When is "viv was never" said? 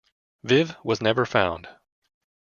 0.43-1.27